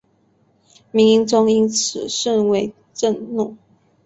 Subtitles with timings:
[0.89, 3.55] 明英宗因此而甚为震怒。